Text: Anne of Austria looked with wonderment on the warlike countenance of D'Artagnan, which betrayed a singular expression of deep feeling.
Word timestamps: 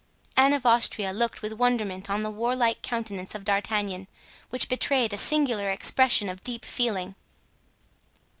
Anne 0.35 0.51
of 0.53 0.65
Austria 0.65 1.13
looked 1.13 1.43
with 1.43 1.53
wonderment 1.59 2.09
on 2.09 2.23
the 2.23 2.31
warlike 2.31 2.81
countenance 2.81 3.35
of 3.35 3.43
D'Artagnan, 3.43 4.07
which 4.49 4.67
betrayed 4.67 5.13
a 5.13 5.15
singular 5.17 5.69
expression 5.69 6.27
of 6.27 6.41
deep 6.43 6.65
feeling. 6.65 7.13